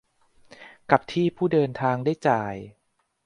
[0.91, 2.55] กับที่ผู้เดินทางได้จ่าย